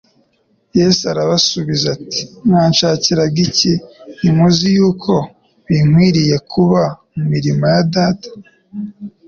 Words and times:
Yesu 0.79 1.01
arabasubiza 1.11 1.85
ati'' 1.97 2.21
Mwanshakiraga 2.47 3.37
iki? 3.47 3.73
Ntimuzi 4.17 4.65
yuko 4.77 5.13
binkwiriye 5.65 6.35
kuba 6.51 6.81
mu 7.13 7.21
murimo 7.29 7.63
wa 7.73 7.81
Data?' 7.93 8.29